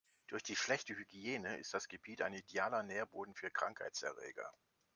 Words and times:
Durch 0.25 0.41
die 0.41 0.55
schlechte 0.55 0.95
Hygiene 0.95 1.57
ist 1.57 1.75
das 1.75 1.87
Gebiet 1.87 2.23
ein 2.23 2.33
idealer 2.33 2.81
Nährboden 2.81 3.35
für 3.35 3.51
Krankheitserreger. 3.51 4.51